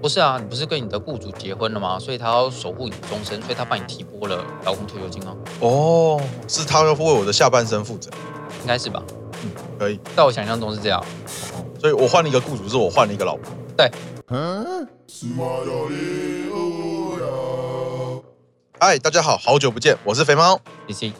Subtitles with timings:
[0.00, 1.98] 不是啊，你不是跟你的雇主结婚了吗？
[1.98, 5.36] 所以他要守护你终身，所以他帮你提拨了劳工退休金啊。
[5.60, 8.08] 哦，是他要为我的下半生负责，
[8.60, 9.02] 应该是吧？
[9.42, 9.98] 嗯，可以。
[10.16, 11.04] 在我想象中是这样。
[11.80, 13.52] 所以我换了一个雇主，是我换了一个老婆。
[13.76, 13.90] 对。
[18.80, 20.60] 嗨，大家好，好久不见，我是肥猫。
[20.86, 21.12] 谢谢。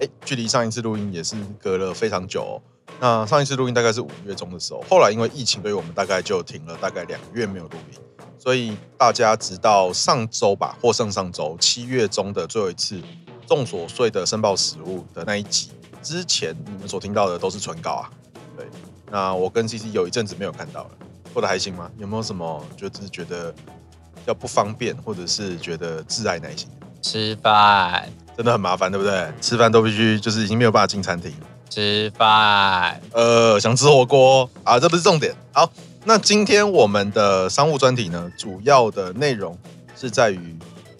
[0.00, 2.62] 哎，距离上一次录音也是隔了非常久哦。
[3.02, 7.98] 那上一次录音大概是五月中的时候，后来因为疫情，所以我们大概就停了大概两个月没有录音。
[8.38, 13.02] 所以大家直到上周吧，或上上周七月中的最后一次
[13.44, 18.10] 众所税的申报实物的那一集之前，你们所听到的都是唇膏啊。
[18.56, 18.68] 对，
[19.10, 20.90] 那我跟 CC 有一阵子没有看到了，
[21.32, 21.90] 过得还行吗？
[21.98, 26.68] 有没有什么就是觉得比较不方便，或者是觉得窒碍耐心？
[27.02, 29.32] 吃饭真的很麻烦，对不对？
[29.40, 31.32] 吃饭都必须就是已经没有办法进餐厅。
[31.74, 35.34] 吃饭，呃，想吃火锅啊，这不是重点。
[35.52, 35.72] 好，
[36.04, 39.56] 那今天我们的商务专题呢，主要的内容
[39.96, 40.54] 是在于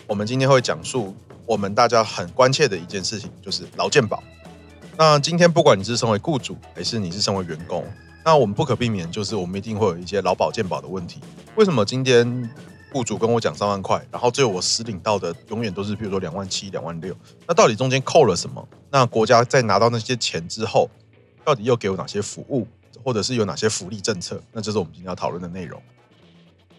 [0.07, 4.23] 我们今天会讲述我们大家很关切的一件事情，就是劳健保。
[4.97, 7.85] 那今天不管你是身为雇主还是你是身为员工，
[8.25, 11.21] 那我们不可避免就是我们一定会有一些劳保健保的问题。
[11.55, 12.51] 为什么今天？
[12.93, 17.17] 雇主跟我讲三万块，然后最后我实领到的永远都是，比如说两万七、两万六。
[17.47, 18.69] 那到底中间扣了什么？
[18.91, 20.91] 那国家在拿到那些钱之后，
[21.43, 22.69] 到底又给我哪些服务，
[23.03, 24.43] 或者是有哪些福利政策？
[24.53, 25.81] 那这是我们今天要讨论的内容。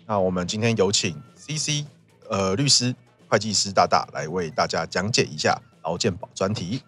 [0.06, 1.86] 那我们今天有请 CC
[2.30, 2.94] 呃律师、
[3.28, 6.84] 会计师大大来为大家讲解一下劳健保专题。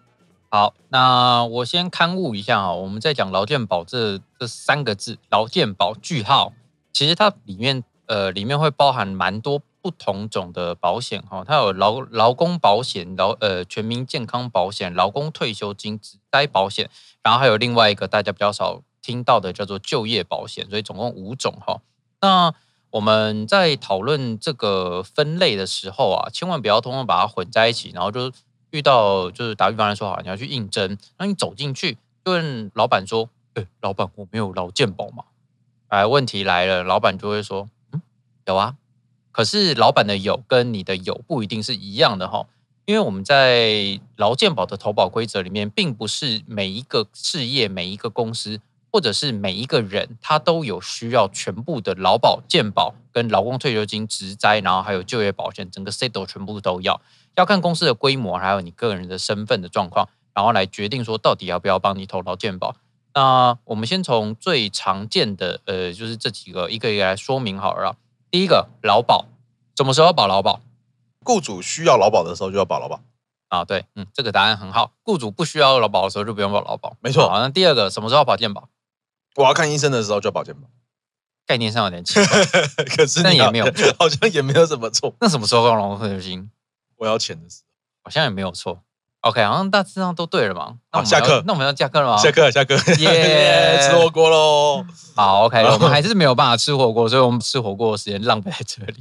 [0.48, 6.52] 好，那我先勘误一下啊，我们在讲劳健保这这三个字，劳健保句号，
[6.92, 7.82] 其实它里面。
[8.06, 16.88] 呃，里面会包含蛮多不同种的保险哈，它有劳劳工保险、劳呃全民健康保险、劳工退休金、职灾保险，
[17.22, 21.80] 然后还有另外一个大家比较少听到的叫做就业保险，所以总共五种哈。
[22.20, 22.54] 那
[22.90, 28.32] 我们在讨论这个分类的时候啊，千万不要通通把它混在一起，然后就
[28.70, 35.24] 遇到就是打比方来说哈，你要去应征，那你走进去就问老板说：“哎，老板，我没有劳健保嘛？”
[35.88, 37.68] 哎，问题来了，老板就会说。
[38.46, 38.76] 有啊，
[39.32, 42.46] 可是老板的有跟你的有不一定是一样的哈，
[42.84, 48.60] 因为我们在劳健保的投保规则里面，并不是每一个事业、每一个公司
[48.92, 57.00] 或者是每一个人，他都有需要全部的劳保、健保跟劳工退休金、职灾，然后还有就业保险，整个 set 全部都要，
[57.34, 62.76] 要看公司的规模，还有你个人的身份的状况，然后来决定说到底要不要帮你投劳健保。
[63.12, 67.96] 那我们先从最常见的，呃，就是这几个一个一个来说明好了。
[68.30, 69.26] 第一个劳保，
[69.76, 70.60] 什么时候要保劳保？
[71.24, 73.00] 雇主需要劳保的时候就要保劳保
[73.48, 73.64] 啊。
[73.64, 74.92] 对，嗯，这个答案很好。
[75.02, 77.28] 雇主不需要劳保的时候就不用保劳保，没错。
[77.28, 78.68] 好，那第二个什么时候要保健保？
[79.36, 80.68] 我要看医生的时候就要保健保。
[81.46, 82.44] 概念上有点奇怪，
[82.96, 85.14] 可是那也没有错，好像也没有什么错。
[85.20, 86.50] 那什么时候用劳工退休金？
[86.96, 87.66] 我要钱的时候，
[88.04, 88.82] 好像也没有错。
[89.26, 90.74] OK，好像大致上都对了嘛。
[90.92, 91.42] 好，下课。
[91.46, 92.16] 那我们要下课了吗？
[92.16, 92.76] 下课，下课。
[92.98, 94.84] 耶， 吃火锅喽。
[95.16, 98.94] 好，OK， 我们还是没有办法吃火锅，所以我们吃火锅的时间浪费在这里。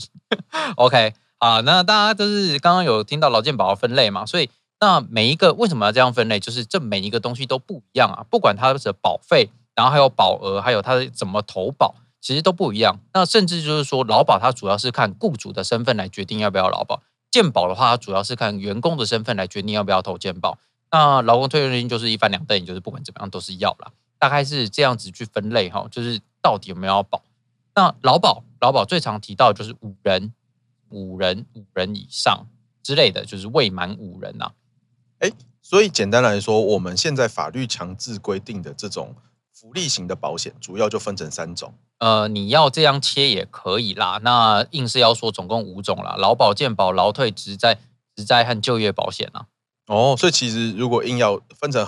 [0.77, 4.25] OK，好，那大家就是刚刚有听到劳健保的分类嘛？
[4.25, 4.49] 所以
[4.79, 6.39] 那每一个为什么要这样分类？
[6.39, 12.99] 就是这每一个东西都不一样啊，不管它的保费，然后还有保额，还有它的怎么投保，其实都不一样。
[13.13, 17.03] 那甚至就是说，劳保它主要是看雇主的身份来决定要不要劳保。
[17.35, 20.57] 健保的话，主要是看员工的身份来决定要不要投健保。
[20.89, 23.91] 那劳工退休金就是一翻两瞪，就是不管怎么样都是要啦。
[24.17, 27.21] 大概是这样子去分类哈，就是到底有没有要保。
[27.75, 30.31] 那劳保，劳保最常提到就是五人、
[30.87, 32.47] 五人、五人以上
[32.81, 34.53] 之类的，就是未满五人呐。
[35.19, 35.29] 哎，
[35.61, 39.13] 所以简单来说，我们现在法律强制规定的这种
[39.55, 41.73] 福利型的保险，主要就分成三种。
[41.99, 44.19] 呃，你要这样切也可以啦。
[44.21, 47.77] 那硬是要说，总共五种啦：劳保、健保、劳退、职灾、
[48.15, 49.47] 职灾和就业保险啊。
[49.87, 51.87] 哦，所以其实如果硬要分成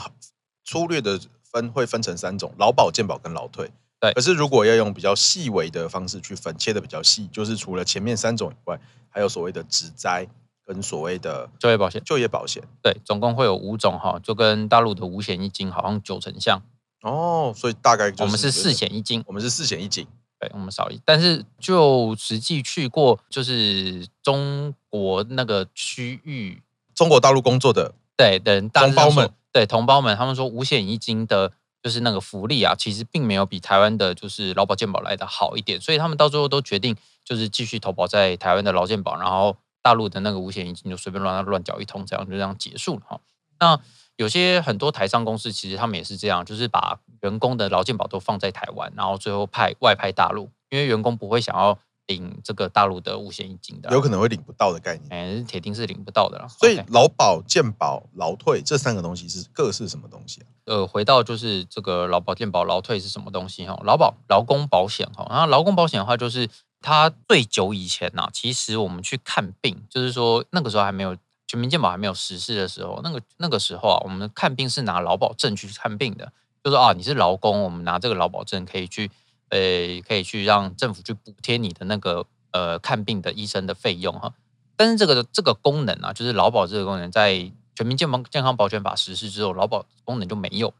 [0.63, 3.69] 粗略的分，会分成三种：劳保、健保跟劳退。
[4.00, 4.13] 对。
[4.13, 10.25] 可是如果要用比较细微的方式去分，切的比较细，就是除了前面三种以外，还有所谓的职灾
[10.65, 12.01] 跟所谓的就业保险。
[12.06, 12.63] 就业保险。
[12.81, 16.62] 对，总共会有五种哈，就跟大陆的五险一金好像九成像。
[17.07, 20.06] 哦，所以大概就是我们是四险一金，我们是四险一金，
[20.39, 26.62] 对，我们少一，但是就实际去过，就是中国那个区域，
[26.94, 43.19] 中国大陆工作的，对的同胞们，对同胞们，他们说五险一金的，就是那个福利啊，其实并没有比台湾的，就是劳保健保来的好一点，所以他们到最后都决定，就是继续投保在台湾的劳健保，然后大陆的那个五险一金就随便乱乱缴一通，这样就这样结束了哈。
[43.59, 43.80] 那
[44.18, 51.78] 有些很多台商公司其实他们也是这样，就是把员工的劳健保都放在台湾，然后最后派外派大陆，因为员工不会想要
[52.08, 55.08] 领这个大陆的五险一金的，有可能会领不到的概念。
[55.12, 56.48] 哎，铁定是领不到的了。
[56.48, 60.48] 所以劳保、健保、劳退这三个东西是各是什么东西啊？
[60.66, 63.80] 呃，回到就是这个劳保、健保、劳退是什么东西哈？
[63.84, 66.50] 劳保、劳工保险哈，然后劳工保险的话，就是
[66.81, 71.16] 它最久以前呐，其实我们去看病，就是说那个时候还没有
[71.47, 76.31] 全民健保还没有实施的时候，那个那个时候啊，我们看病是拿劳保证去看病的，
[76.63, 79.09] 就是啊，你是劳工，我们拿这个劳保证可以去。
[79.49, 84.33] 呃，可以去让政府去补贴你的那个呃看病的医生的费用哈，
[84.75, 90.73] 但是这个这个功能啊，就是劳保这个功能，在全民健保健康保险法实施之后，劳保功能就没有。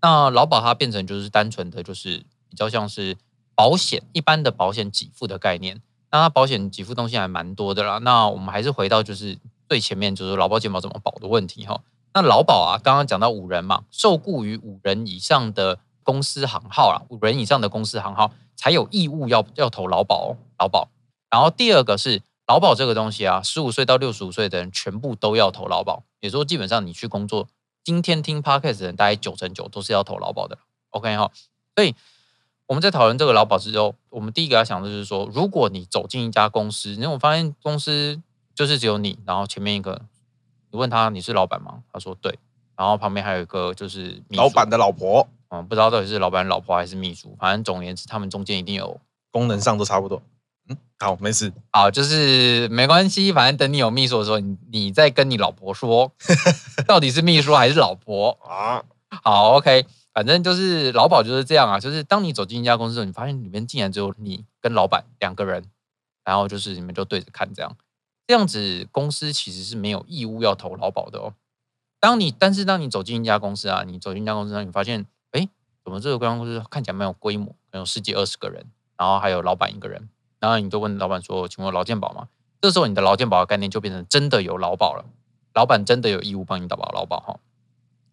[0.00, 2.18] 那劳保它变成就是单纯的就是
[2.48, 3.16] 比较像是
[3.56, 5.82] 保险一般的保险给付的概念。
[6.12, 7.98] 那它保险给付东西还蛮多的啦。
[7.98, 9.36] 那我们还是回到就是
[9.68, 11.82] 最前面就是劳保健保怎么保的问题哈。
[12.14, 15.78] 那劳保啊，刚刚讲到五人嘛，受雇于五人以上的。
[16.06, 20.88] 公司行号啊，五人以上的公司行号才有义务要要投劳保哦，劳保。
[21.28, 26.04] 然后第二个是劳保这个东西啊，十五岁到六十五岁的人全部都要投劳保。
[26.20, 27.48] 也就是，基本上你去工作，
[27.82, 30.56] 今天听 Podcast 的人大概九成九都是要投劳保的。
[30.90, 31.32] OK 哈，
[31.74, 31.96] 所以
[32.68, 38.22] 我们在讨论这个劳保之后，我们第一个要想的就是说，如果你走进一家公司，因为我发现公司
[38.56, 40.00] 就是只有你，然后前面一个，
[40.72, 41.84] 你问他你是老板吗？
[41.92, 42.36] 他说对，
[42.76, 45.28] 然后旁边还有一个就是老板的老婆。
[45.48, 49.00] 嗯，不知道到底是老板、老婆还是秘书，反正总而言之，他们中间一定有
[49.30, 50.20] 功能上都差不多。
[50.68, 51.52] 嗯，好，没事。
[51.70, 56.10] 好，就是没关系，反正等你有秘书的时候，你你再跟你老婆说，
[56.88, 58.82] 到底是秘书还是老婆啊？
[59.22, 65.62] 好，OK，反正就是老保就是这样啊，就是当你走进一家公司的时候，你发现里面竟然只有你跟老板两个人，
[66.24, 67.76] 然后就是你们就对着看这样，
[68.26, 71.34] 这样子公司其实是没有义务要投劳保的哦。
[72.00, 75.06] 当你但是当你走进一家公司啊，你走进一家公司，你发现。
[75.84, 80.08] 怎么这个公司看起来没有规模，有十几二十个人，然后还有老板一个人，
[80.40, 82.26] 然后你就问老板说：“请问劳健保吗？”
[82.60, 85.04] 这时候你的劳健保的概念就变成真的有劳保了，
[85.54, 87.38] 老板真的有义务帮你打保劳保哈。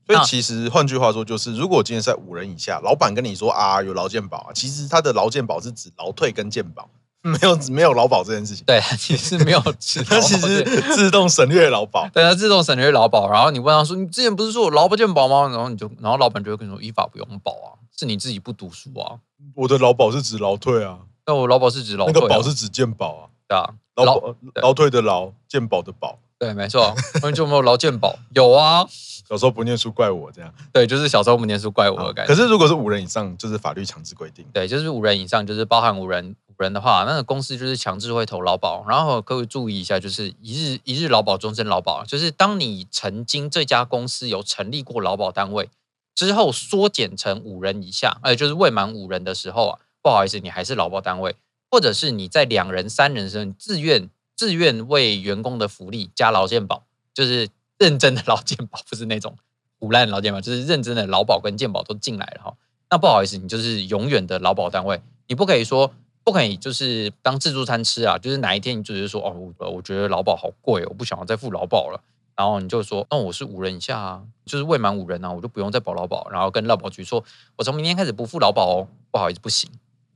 [0.06, 6.88] 所以其实换句话说，就是如果今天在五人以下，老板跟你说啊有劳健保啊，其实他的劳健保是指劳退跟健保。
[7.31, 9.59] 没有没有劳保这件事情，对， 其实没有，
[10.05, 10.61] 它其实
[10.93, 13.29] 自动省略劳保，对，它自动省略劳保。
[13.29, 19.15] 然后你问他说：“你之前不是说我劳保健保吗？”然后你就，然后老板就会跟你说：“依法不用保啊，是你自己不读书啊。”
[19.55, 26.93] 我的劳保是指劳退啊，那我劳保是指劳退，那个保是指健保啊，对啊，劳保劳退的劳，健保的保，对，没错。
[27.23, 28.17] 那就没有劳健保？
[28.33, 28.85] 有啊，
[29.29, 32.33] 小时候不念书怪我这样，对，就是小时候不念书怪我的感觉。
[32.33, 36.53] 可是如果是五人以上，就是法律强制规定，对，就是五人以上，就是包含五人五。
[36.59, 45.69] 人的话，那个公司就是强制会投劳保，然后各位注意一下，就是一日一日劳保，终身劳保，就是当你曾经这家公司有成立过劳保单位
[46.15, 51.35] 之后，缩减成五人以下，呃，就是未满五人的时候啊，不好意思，你还是劳保单位，
[51.71, 54.07] 或者是你在两人、三人时自愿
[54.43, 57.47] 自愿为员工的福利加劳健保，就是
[57.77, 59.37] 认真的劳健保，不是那种
[59.79, 62.53] 唬烂劳健保，就是认真的劳保跟健保都进来了哈。
[62.89, 65.93] 那不好意思，你就是永远的劳保单位，你不可以说。
[66.25, 68.17] 不可以，就是当自助餐吃啊！
[68.17, 72.01] 就是哪一天你就是说哦，我觉得劳保好贵，我不想要再付劳保了。
[72.37, 76.29] 然后你就说，那我是五人以下啊，就是未满五人啊，我就不用再保劳保。
[76.29, 77.21] 然后跟劳保局说，
[77.57, 78.87] 我从明天开始不付劳保哦。
[79.11, 79.69] 不好意思，不行，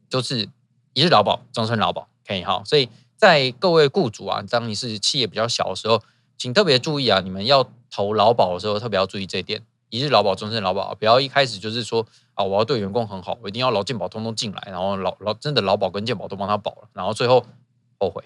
[0.10, 0.48] 就是
[0.94, 2.64] 一日劳保，终身劳保，可以哈。
[2.64, 2.88] 所以
[3.18, 6.02] 在各位雇主啊，当你是企业比较小的时候，
[6.38, 9.66] 请特别注意啊，你们要投劳保的时候，特别要注意这一点。
[9.90, 17.44] 一日劳保，终身劳保，不要一开始就是说啊，我要对员工很好，我一定要劳健保通通进来，然后劳劳真的劳保跟健保都帮他保了，然后最后
[17.98, 18.24] 后悔。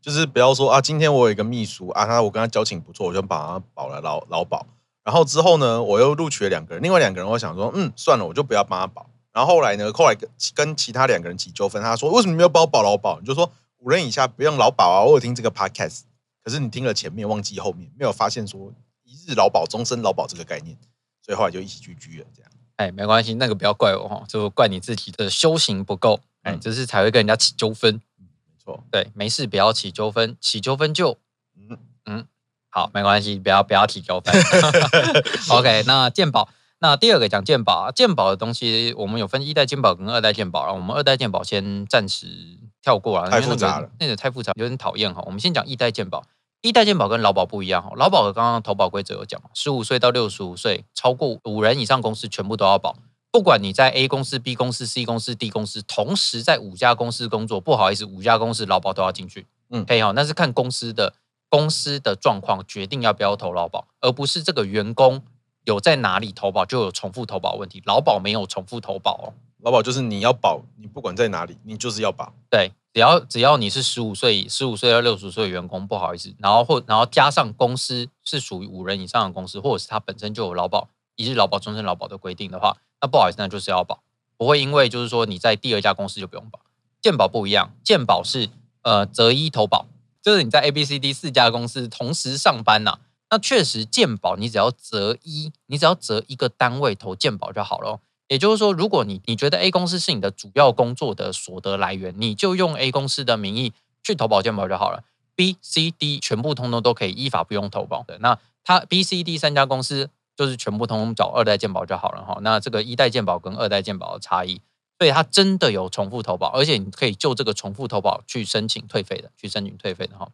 [0.00, 4.64] 就是不要说啊，今天我有一个秘书啊，他我跟他交情不错，我就把他保了劳劳保，
[5.02, 9.06] 然后之后呢，我又录取了两个人，另外两个人我想说，嗯，算了，我就不要帮他保。
[9.32, 13.18] 然后后来呢，后来跟跟其他两个人起纠纷，他说为什么没有帮我保劳保？
[13.18, 13.50] 你就说
[13.84, 16.00] 五人以下不用劳保啊，我有听这个 podcast，
[16.42, 18.72] 可是你听了前面忘记后面，没有发现说。
[19.04, 20.76] 一日劳保、终身劳保这个概念，
[21.22, 22.26] 所以后来就一起聚居了。
[22.34, 28.00] 这样，哎，没关系，那个不要怪我哈，就怪你自己的修行不够，哎、嗯，就是才会跟人家起纠纷。
[28.18, 31.18] 嗯，没错，对，没事，不要起纠纷，起纠纷就，
[31.54, 32.26] 嗯嗯，
[32.70, 34.34] 好，没关系，不要不要起纠纷。
[35.50, 36.48] OK，那鉴宝，
[36.78, 45.22] 那第二个讲鉴宝啊，健保的东西，我们有分一代鉴宝跟二代鉴宝，然后我们二代鉴宝先暂时跳过了，太复杂了，那个太复杂，有点讨厌哈。
[45.24, 46.22] 我们先讲一代健保。
[46.60, 52.96] 一代健保跟劳保不一样哈，劳保的刚刚投保规则有讲，十五岁到六十五岁，超过五人以上公司全部都要保，
[53.30, 61.12] 不管你在 A 公司、B 公司、C 公司、D 公司，同时在五家公司工作，不好意思，五家公司劳保都要进去，嗯，可以哈，那是看公司的
[61.50, 65.22] 公司的状况决定要不要投劳保，而不是这个员工
[65.64, 69.26] 有在哪里投保就有重复投保问题，劳保没有重复投保哦，
[69.64, 72.70] 劳保就是你要保，你不管在哪里，你就是要保，对。
[72.92, 84.04] 只要只要你是十五岁十五岁到六十岁的员工，不好意思，然后或然后加上公司是属于五人以上的公司，或者是它本身就有劳保一日劳保、终身劳保的规定的话，那不好意思，那就是要保，
[84.36, 86.60] 不会因为就是说你在第二家公司就不用保。
[87.02, 88.48] 健保不一样，健保是
[88.82, 89.86] 呃择一投保，
[90.22, 97.98] 就是你在 A、B、C、D 四家公司同时上班呐、那确实健保你只要择一，你只要择一个单位投健保就好了。
[98.28, 105.04] 也就是说，如果你你觉得 A 公司是你的主要工作的所得来源，你就用 A 公司的名义去投保健保就好了。
[105.34, 108.18] B、C、D 全部通通都可以依法不用投保的。
[108.20, 112.38] 那它 B、C、D 三家公司就是全部通通找二代健保就好了哈。
[112.40, 114.62] 那这个一代健保跟二代健保的差异，
[114.98, 120.28] 所以它真的有重复投保，而且你可以就这个重复投保去申请退费的，去申请退费的哈。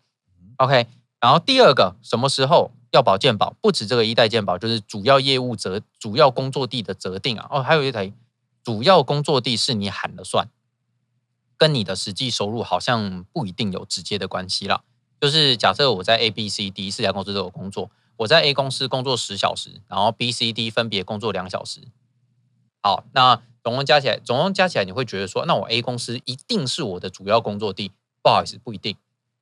[0.58, 0.86] OK，
[1.20, 2.70] 然后第二个什么时候？
[2.90, 7.46] 要保健保，不止这个一代健保，就是主要业务责、主要工作地的责定啊。
[7.50, 8.12] 哦，还有一台，
[8.64, 10.48] 主要工作地是你喊了算，
[11.56, 14.82] 跟你的实际收入好像不一定有直接的关系啦。
[15.20, 21.80] 就是假设我在 A、B、C、D 四家公司都有工作，我在 A 公司工作十小时，然后 B、C、D 分别工作两小时。
[22.82, 27.92] 好，那总共加起来，总共加起来，你会觉得说，那我 A 公司一定是我的主要工作地？
[28.22, 28.96] 不好意思，不一定。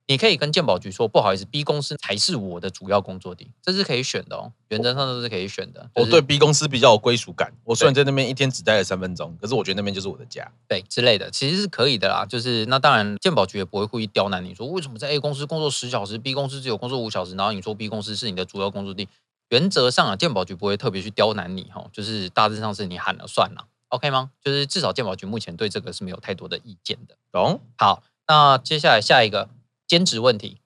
[0.09, 4.51] 你可以跟鉴宝局说，不好意思，B 公司才是我的主要工作地，这是可以选的哦。
[4.69, 5.87] 原则上都是可以选的。
[5.93, 7.53] 我对 B 公司比较有归属感。
[7.63, 12.25] 我虽然在那边一天只待了三分钟，可是我觉得那边就是我的家，对之类的，其实是可以的啦。
[12.25, 19.07] 就是那当然，鉴宝局也不会故意刁难你说，为什么在 A 公司工作十小时，B 公司只有工作五小时，然后你说 B 公司是你的主要工作地。
[19.49, 24.31] 原则上啊，鉴宝局不会特别去刁难你哈，就是大致上是你喊了算了，OK 吗？
[24.43, 27.15] 就是至少鉴宝局目前对这个是没有太多的意见的。
[27.31, 27.61] 懂？
[27.77, 29.49] 好，那接下来下一个
[29.89, 30.61] 兼职问题。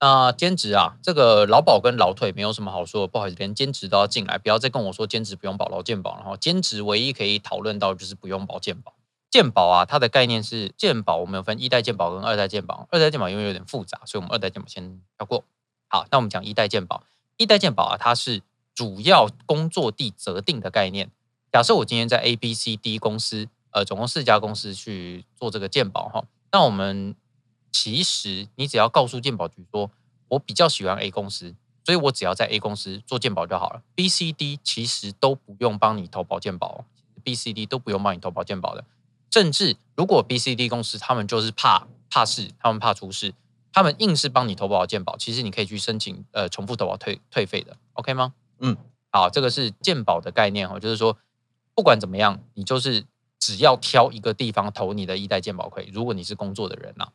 [0.00, 8.94] 那兼职啊，这个劳保跟劳退没有什么好说，不好意思，连兼职都要进来，不要再跟我说兼职不用保劳健保，然后兼职唯一可以讨论到就是不用保健保。
[9.28, 15.42] 健保啊，它的概念是健保，我们有分一代健保跟二代健保，二代健保因为有点复杂，所以我们二代健保先跳过。
[15.88, 17.02] 好，那我们讲一代健保，
[17.36, 18.42] 一代健保啊，它是
[18.76, 21.10] 主要工作地择定的概念。
[21.50, 27.16] 假设我今天在 A、B、C、D 公司，呃，总共四家公司去做这个健保哈，那我们。
[27.70, 29.90] 其实你只要告诉鉴保局说，
[30.28, 33.82] 我比较喜欢 A 公司，所以我只要在 A 公司做鉴保就好了。
[33.94, 36.84] B、C、D 其实都不用帮你投保鉴保
[37.22, 38.84] ，B、C、D 都不用帮你投保鉴保的。
[39.30, 43.34] 甚至如果 B、C、D 公司他们就是怕怕事，他们怕出事，
[43.72, 48.34] 他们硬是帮你投保鉴保，其实你可以去申请呃重复投保退退费的，OK 吗？
[48.60, 48.76] 嗯，
[49.10, 51.16] 好，这个是鉴保的概念哈，就是说
[51.74, 53.06] 不管怎么样，你就是
[53.38, 55.90] 只要挑一个地方投你的一代健保可以。
[55.92, 57.08] 如果你是工作的人呐。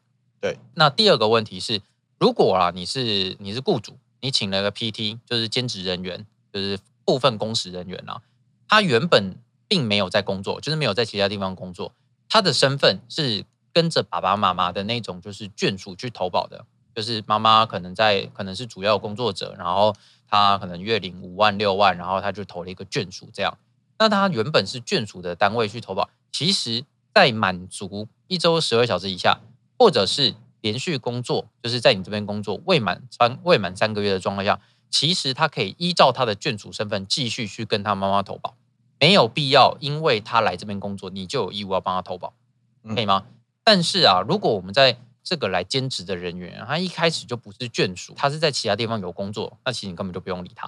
[0.44, 1.82] 对，那第二个问题是，
[2.20, 8.22] 如果啊你是你是雇主，你请了个 PT，就是兼职人员，就是部分工时人员啊，
[8.68, 9.38] 他原本
[9.70, 11.94] 并没有在工作，就是没有在其他地方工作，
[12.28, 19.96] 他的身份是跟着爸爸妈妈的那种，就是眷属去投保的，就是妈妈可能在可能是主要工作者，然后
[20.28, 23.58] 他可能月领五万六万，然后他就投了一个眷属这样，
[23.98, 26.84] 那他原本是眷属的单位去投保，其实
[27.14, 29.40] 在满足一周十二小时以下。
[29.84, 38.56] 或者是连续工作，就是在你这边工作未满三未满三个月的状况下，其实他可以依照他的眷属身份继续去跟他妈妈投保，
[38.98, 42.34] 没有必要因为他来这边工作，你就有义务要帮他投保，
[42.96, 43.26] 可以吗？
[43.62, 50.68] 但是啊，如果我们在这个来兼职的人员，他一开始就不是眷属，他是在其他地方有工作，那其实你根本就不用理他，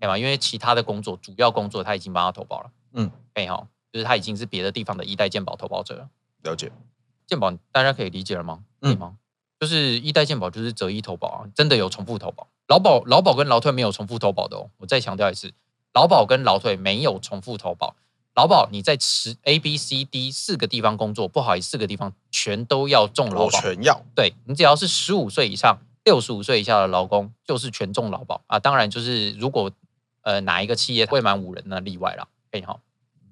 [0.00, 0.16] 可以吗？
[0.16, 6.08] 因为其他的工作主要工作他已经帮他投保了，嗯，可以哈，就是他已经是别的地方的一代健保投保者了，
[6.44, 6.72] 了解。
[7.28, 8.64] 健保大家可以理解了吗？
[8.80, 9.12] 可以吗？
[9.12, 9.18] 嗯、
[9.60, 12.48] 就是一代健保就是择一投保啊，真的有重复投保。
[12.66, 14.70] 劳保劳保跟劳退没有重复投保的哦。
[14.78, 15.52] 我再强调一次，
[15.92, 17.94] 劳保跟劳退没有重复投保。
[18.34, 24.02] 劳保你在十 A B C D 四个地方工作，不好意思，四个地方全都要中劳保，全要。
[24.14, 28.58] 对，你只要是十五岁以上、六十五岁以下的劳工，就是全中劳保啊。
[28.58, 29.70] 当然就是如果
[30.22, 32.28] 呃哪一个企业未满五人呢，例外了。
[32.50, 32.78] 可以哈。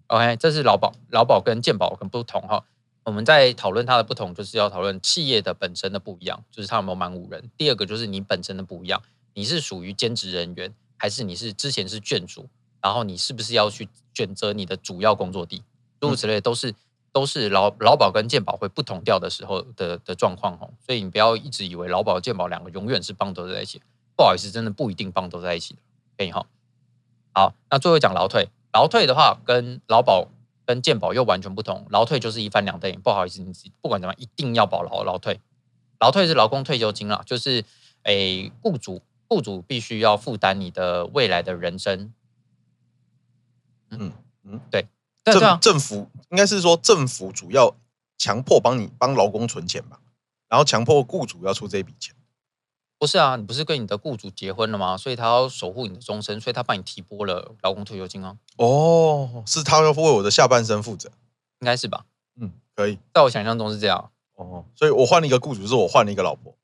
[0.09, 2.65] OK，这是劳保，劳保跟健保很不同哈。
[3.07, 7.49] 我们在讨论它的不同，就是要讨论企业的本身的不一样，就是它有没有满五人。
[7.57, 9.01] 第二个就是你本身的不一样，
[9.35, 12.49] 你是属于兼职人员，还是你是之前是眷属？
[12.83, 15.63] 然后你是不是要去选择你的主要工作地？
[16.01, 16.75] 诸如此类，都是
[17.13, 20.75] 都是劳劳保跟健保会不同调的时候的的状况哦。
[20.85, 23.81] 所以你不要一直以为劳保健保两个永远是绑都在一起，
[24.17, 25.81] 不好意思，真的不一定绑都在一起的。
[26.19, 26.45] 可以哈。
[27.33, 30.27] 好，那最后讲劳退，劳退的话跟劳保。
[30.67, 33.01] 跟健保又完全不同，劳退就是一翻两瞪眼。
[33.01, 35.41] 不好意思，你不管怎么样，一定要保劳劳退。
[36.01, 37.65] 劳退是劳工退休金啦，就是
[38.03, 42.13] 诶，雇主雇主必须要负担你的未来的人生。
[43.91, 44.89] 嗯嗯，对，
[45.25, 47.77] 政政府应该是说政府主要
[48.19, 50.01] 强迫帮你帮劳工存钱吧？
[50.49, 52.16] 然后强迫雇主要出这笔钱。
[52.99, 54.97] 不是啊，你不是跟你的雇主结婚了吗？
[54.97, 58.37] 所以他要守护你的终身，所以他帮你提拨了劳工退休金啊。
[58.57, 61.11] 哦，是他要为我的下半生负责，
[61.61, 62.07] 应该是吧？
[62.41, 62.99] 嗯，可以。
[63.13, 64.11] 在我想象中是这样。
[64.37, 66.55] 哦，所以我换了一个雇主，是我换了一个老婆。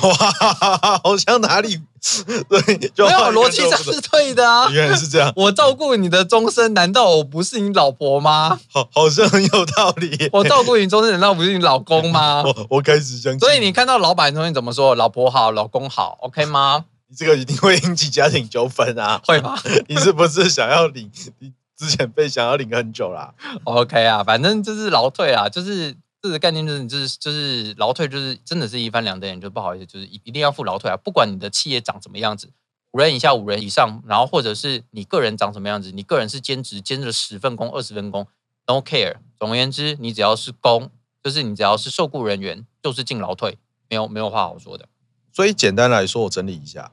[0.00, 0.10] 对。
[0.10, 1.80] 哇，好像哪里
[2.48, 2.78] 对？
[2.94, 4.68] 就没有逻辑上是对的啊！
[4.70, 5.32] 原来是这样。
[5.36, 8.58] 我照顾你的终身，难道我不是你老婆吗？
[8.72, 10.28] 好，好像很有道理。
[10.32, 12.42] 我照顾你终身，难道不是你老公吗？
[12.46, 13.40] 我我开始相信。
[13.40, 14.94] 所以你看到老板的东西怎么说？
[14.94, 16.84] 老婆好，老公好，OK 吗？
[17.08, 19.20] 你这个一定会引起家庭纠纷啊！
[19.26, 19.58] 会吗？
[19.88, 21.10] 你是不是想要领？
[21.40, 23.32] 你之前被想要领很久啦
[23.64, 25.96] ？OK 啊，反正就是劳退啊，就是。
[26.20, 30.96] 这个概念就是，就是就是劳退，就是真的是一翻两瞪眼，就不好意思，就是一一定要付劳退啊！
[30.96, 32.50] 不管你的企业长什么样子，
[32.92, 38.26] 五人以下、五人以上，然后或者是你个人长什么样子，你个人是兼职，兼着十份工、二十份工
[38.66, 39.18] ，no care。
[39.38, 40.90] 总而言之，你只要是工，
[41.22, 43.56] 就是你只要是受雇人员，就是进劳退，
[43.88, 44.88] 没有没有话好说的。
[45.32, 46.90] 所以简单来说，我整理一下，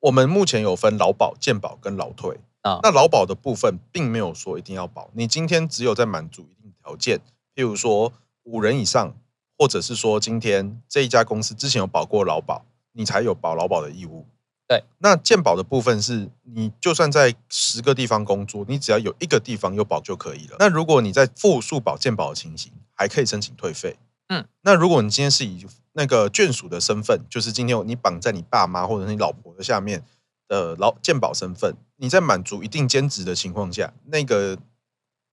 [0.00, 2.80] 我们目前有分劳保、健保跟劳退啊。
[2.82, 7.20] 那劳保的部分并没有说一定要保，你今天只有在满足一定条件，
[7.54, 8.12] 譬如说。
[8.44, 9.14] 五人以上，
[9.56, 14.26] 或者是说今天这一家公司之前有保过劳保，你才有保劳保的义务。
[14.66, 20.56] 对，那健保的部分是你就算在十个地方工作，你只要有一个地方有保就可以了。
[20.58, 23.96] 那如果你在复数保健保的情形，还可以申请退费。
[24.26, 30.02] 嗯，那如果你今天是以那个眷属的身份，就是今天你绑在你爸妈或者是你老婆的下面
[30.48, 34.58] 的劳健保身份，你在满足一定兼职的情况下，那个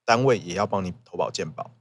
[0.04, 1.72] 单位也要帮你投保健保。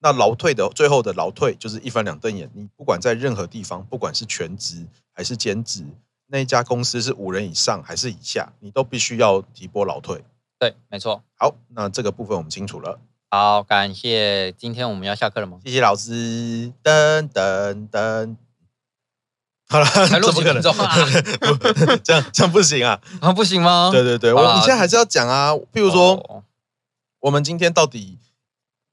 [0.00, 5.84] 那劳退的最后的劳退就是一翻两瞪眼，你不管在任何地方，不管是全职还是兼职，
[6.26, 10.22] 那一家公司是五人以上还是以下，你都必须要提拨劳退。
[10.58, 11.22] 对，没错。
[11.34, 13.00] 好，那这个部分我们清楚了。
[13.30, 14.52] 好，感谢。
[14.52, 15.58] 今天我们要下课了吗？
[15.64, 16.72] 谢谢老师。
[16.84, 18.36] 噔噔噔。
[19.68, 20.94] 好了，还录 几分钟啊？
[22.04, 23.00] 这样这样不行啊？
[23.20, 23.90] 啊，不行吗？
[23.90, 25.52] 对对对，我你现在还是要讲啊。
[25.52, 26.44] 譬如说，哦、
[27.20, 28.18] 我们今天到底。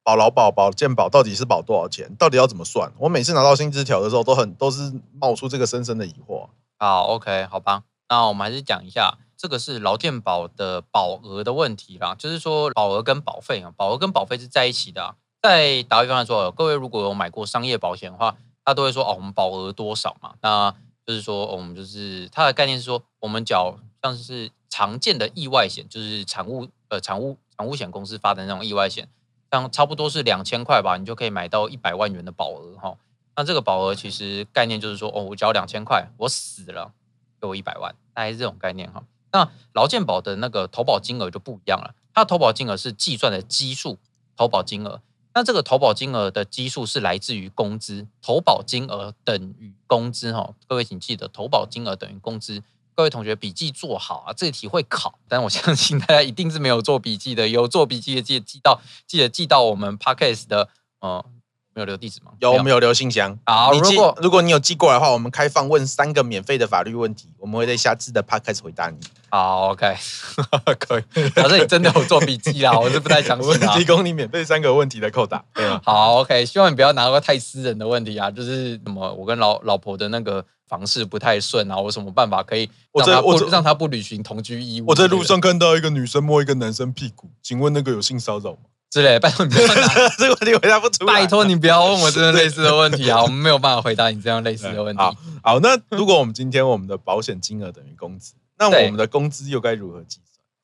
[0.03, 2.13] 保劳保、保健保到底是保多少钱？
[2.15, 2.91] 到底要怎么算？
[2.97, 6.49] 我每次拿到薪资条的时候，都很都是冒出这个深深的疑惑。
[6.77, 12.13] 好，OK，好吧，那我们还是讲一下，这个是劳健保的保额的问题啦。
[12.15, 15.15] 就是说，保额跟保费啊，保额跟保费是在一起的啊。
[15.41, 18.35] 在打比方来说，各位如果有买过商业保险的话，
[18.65, 20.33] 他都会说哦，我们保额多少嘛？
[20.41, 20.73] 那
[21.05, 29.07] 就是说，我们就是它的概念是说，我们缴像是常见的意外险，就是产物呃产物产物险公司发的那种意外险。
[29.53, 32.97] 像差不多是两千块吧，你就可以买到一百万元的保额哈。
[33.35, 36.91] 那这个保额其实概念就是说，哦，我交两千块，我死了
[37.39, 39.03] 给我一百万，大概是这种概念哈。
[39.31, 43.99] 那劳健保的那个投保金额就不一样了，它投保金额是计算的基数
[44.35, 45.01] 投保金额。
[45.35, 50.55] 那这个投保金额的基数是来自于工资，投保金额等于工资哈。
[50.67, 52.63] 各位请记得，投保金额等于工资。
[52.95, 57.47] 各位同学笔记做好啊，这题会考，但我相信大家一定是没有做笔记的。
[57.47, 61.25] 有做笔记的记得记到，记得记到我们 Podcast 的，呃，
[61.73, 62.31] 没有留地址吗？
[62.39, 63.38] 有，我们有留信箱。
[63.45, 68.97] 好，如果如果你有寄过来的话，我们开放问三个免费的法律问题，我们会在下次的 Podcast 回答你。
[69.29, 69.95] 好，OK，
[70.79, 71.29] 可以。
[71.31, 73.67] 假设你真的有做笔记啦，我是不太相信的。
[73.73, 75.43] 提供你免费三个问题的扣打。
[75.53, 75.81] 对啊。
[75.83, 80.45] 好，OK，希望你不要拿个太私人的问题啊，就是什么我跟老老婆的那个。
[80.65, 84.86] 房事不太顺啊，我什么办法可以让他不我让他不履行同居义务？
[84.88, 88.57] 我在路上看到一个女生摸一个男生屁股，请问那个有性骚扰吗？
[88.93, 89.73] 之类，拜托你不要拿
[90.19, 91.13] 这个问题回答不出来。
[91.15, 95.01] 拜托你不要问我这样类似的问题啊，我们没有办法回答你这样类似的问题。
[95.01, 100.19] 好，好，那如果我们今天我们的保险金额等于工资，那我们的工资又该如何计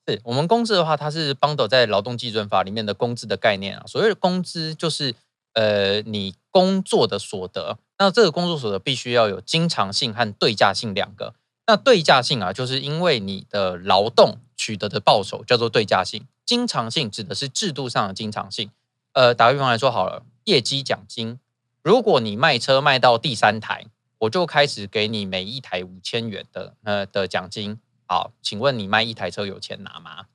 [0.06, 0.16] 算？
[0.16, 3.84] 是我们工资的话，它是 bundle 在劳动基准法里面的工资的概念啊。
[3.88, 5.16] 所谓的工资就是
[5.54, 7.80] 呃你工作的所得。
[7.98, 11.34] 那这个工作所得必须要有经常性和对价性两个。
[11.66, 16.28] 那对价性啊，就是因为你的劳动取得的报酬叫做对价性。
[16.46, 18.70] 经常性指的是制度上的经常性。
[19.14, 21.40] 呃，打个比方来说好了，业绩奖金，
[21.82, 23.86] 如果你卖车卖到第三台，
[24.20, 27.80] 我就开始给你每一台五千元的呃的奖金。
[28.06, 30.26] 好，请问你卖一台车有钱拿吗？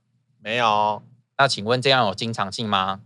[0.41, 1.03] 没有。
[1.37, 3.03] 那请问这样有经常性吗？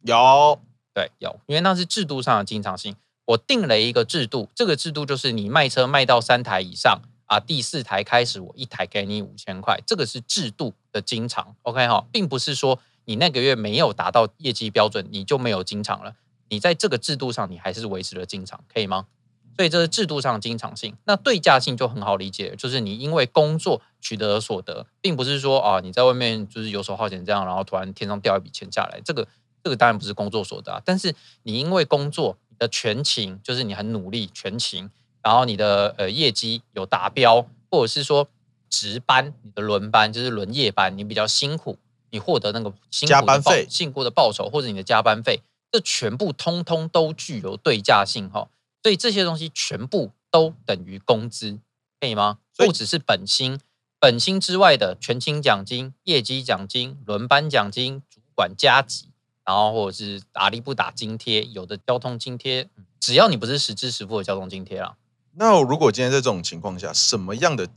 [0.00, 0.58] 有。
[0.94, 2.96] 对，有，因为那是制度上的经常性。
[3.24, 7.02] 我定了一个制度，这个制度就是你卖车卖到三台以上
[7.32, 16.14] 啊，第四台开始我一台给你五千块，这个是制度的经常，OK 哈，并不是说你那个月没有达到业绩标准你就没有经常了，
[16.50, 19.06] 你在这个制度上你还是维持了经常，可以吗？
[19.56, 20.94] 所以这是制度上的经常性。
[21.04, 29.26] 那对价性就很好理解，就是你因为工作取得的所得，并不是说啊你在外面就是游手好闲这样，然后突然天上掉一笔钱下来，这个
[29.64, 31.14] 这个当然不是工作所得啊，但是
[31.44, 32.36] 你因为工作。
[32.58, 34.88] 的全勤，就是你很努力全勤，
[35.22, 38.28] 然后你的呃业绩有达标，或者是说
[38.68, 41.78] 值班，你的轮班就是轮夜班，你比较辛苦，
[42.10, 48.48] 你获得那个辛苦加班费、辛苦的报酬，或者你的加班费，这全部通通都具有对价性哈。
[48.82, 51.58] 所以这些东西全部都等于工资，
[52.00, 52.38] 可以吗？
[52.56, 53.60] 不只是本薪，
[54.00, 59.06] 本薪之外的全勤奖金、业绩奖金、轮班奖金、主管加级，
[59.44, 64.96] 然后或者是打力不打津贴，有的交通津贴，只要你不是实支实付的交通津贴啊。
[65.34, 67.68] 那如果今天在这种情况下，什么样的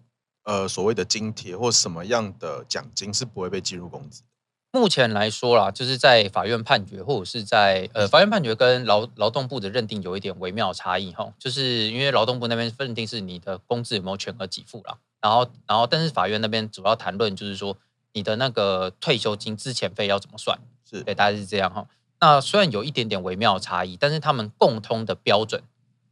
[0.44, 4.24] 呃所谓的津贴或什么样的奖金是不会被计入工资？
[4.72, 17.78] 目前来说啦，就是在法院判决或者是在呃法院判决跟劳劳动部的认定有一点微妙差异哈，就是因为劳动部那边认定是你的工资有没有全额给付啦，然后然后但是法院那边主要谈论就是说
[18.12, 21.88] 你的那个退休金之前费要怎么算，是对，大概是这样哈。
[22.20, 25.63] 那虽然有一点点微妙差异，但是他们共通的标准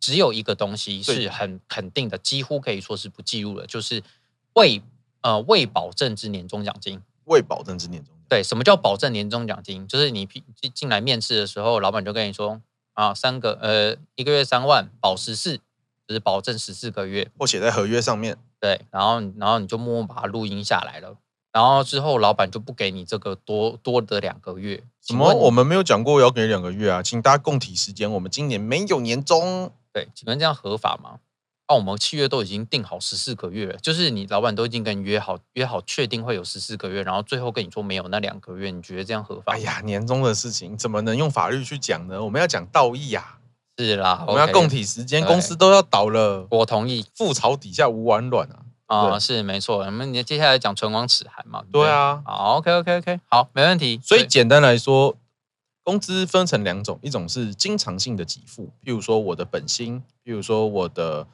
[0.03, 4.03] 只有一个东西是很肯定的，几乎可以说是不计入的，就是
[4.51, 4.81] 未
[5.21, 8.13] 呃未保证之年终奖金，未保证之年终。
[8.27, 9.87] 对，什么叫保证年终奖金？
[9.87, 12.61] 就是你进进来面试的时候，老板就跟你说
[12.91, 15.55] 啊，三个呃一个月三万，保十四，
[16.05, 18.37] 就是保证十四个月，或写在合约上面。
[18.59, 21.15] 对，然后然后你就默默把它录音下来了，
[21.53, 24.83] 然后之后老板就不给你这个多多的两个月。
[24.99, 25.33] 什么？
[25.33, 28.11] 我们没有讲过要给两个月啊，请大家共体时间。
[28.11, 29.71] 我们今年没有年终。
[29.93, 31.19] 对，请问这样合法吗？
[31.67, 39.53] 啊，我们契约都已经定好十四个月了，就是你老板都已经跟你约好，约好确定会有十四个月，然后最后跟你说没有那两个月，你觉得这样合法？
[39.53, 42.21] 哎呀，年终的事情怎么能用法律去讲呢？
[42.23, 43.39] 我们要讲道义呀、啊。
[43.75, 47.05] 是啦，我们要共体时间，公司都要倒了，我同意。
[47.17, 48.59] 覆巢底下无完卵啊！
[48.85, 49.79] 啊、哦，是没错。
[49.79, 51.63] 我们你接下来讲唇亡齿寒嘛？
[51.71, 52.21] 对，对啊。
[52.23, 53.99] 好，OK，OK，OK，好，没问题。
[54.03, 55.15] 所以简单来说，
[55.83, 61.27] 工资分成两种，一种是经常性的给付，譬如说我的本薪，譬如说我的。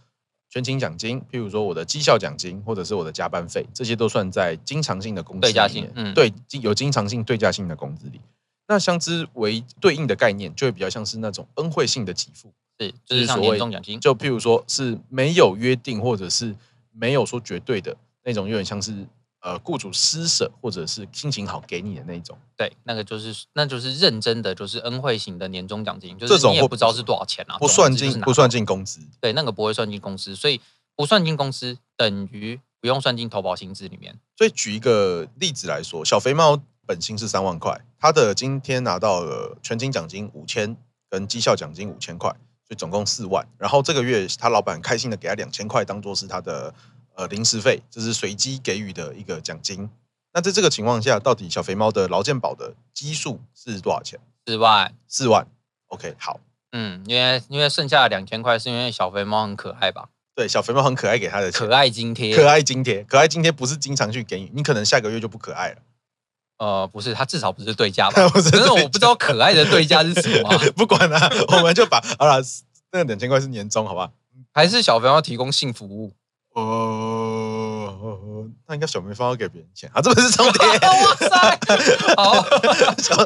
[0.52, 5.54] 全勤奖金，譬如说我的绩效奖金，或者是我的加班费，这些都算在经常性的工资里面。
[5.54, 8.20] 对价性，嗯，对，有经常性、对价性的工资里。
[8.68, 14.00] 那相之为对应的概念，就会比较像是那种恩惠性的给付，是，就是所谓奖金。
[14.00, 16.56] 就譬如说是没有约定，或者是
[16.92, 19.06] 没有说绝对的那种，有点像是。
[19.42, 30.60] 呃，雇主施舍或者是心情好给你的那种，对，那个就是那就是认真的，就是恩惠型的年终奖金，就是你也不知道是多少钱啊，不算进不算进工资，对，那个不会算进工资，所以
[30.94, 34.20] 不算进工资等于不用算进投保薪资里面。
[34.36, 40.76] 所以举一个例子来说，小肥猫本薪是三万块，他的今天拿到了全勤奖金五千
[41.10, 42.30] 跟绩效奖金五千块，
[42.68, 43.48] 所以总共四万。
[43.58, 46.74] 然后这个月他老板开心的给他两千块，当做是他的。
[47.20, 49.90] 呃，临时费这是随机给予的一个奖金。
[50.34, 54.18] 那在这个情况下，到底小肥猫的劳健保的基数是多少钱？
[54.46, 55.46] 四万，四万。
[55.88, 56.40] OK，好。
[56.72, 60.08] 嗯，因为因为剩下的两千块是因为小肥猫很可爱吧？
[60.34, 65.78] 对，小肥猫很可爱，给他的可爱津贴， 可爱津贴，可爱津贴不是经常去给你，你可能下个月就不可爱了。
[66.60, 68.30] 呃，不是，他至少不是对价吧？
[68.30, 70.58] 不是，可是我不知道可爱的对价是什么、啊。
[70.78, 72.42] 不管了、啊，我们就把好了，
[72.94, 74.12] 那两千块是年终，好吧？
[74.54, 76.14] 还是小肥猫提供性服务？
[76.56, 77.69] Oh.
[77.92, 80.70] 哦，那应该小肥猫要给别人钱啊，这不是重点。
[80.80, 81.60] 哇塞，
[82.16, 82.32] 好